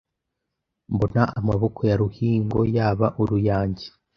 Mbona 0.93 1.21
amaboko 1.39 1.79
ya 1.89 1.95
Ruhingo 2.01 2.59
yaba 2.75 3.07
uruyange 3.21 3.85